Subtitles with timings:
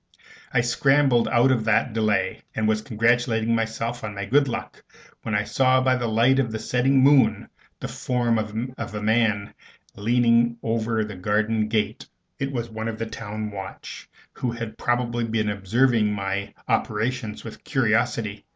[0.51, 4.83] I scrambled out of that without delay, and was congratulating myself on my good luck,
[5.21, 7.47] when I saw by the light of the setting moon
[7.79, 9.53] the form of a man
[9.95, 12.07] leaning over the garden gate.
[12.39, 17.63] It was one of the town watch, who had probably been observing my operations with
[17.63, 18.47] curiosity.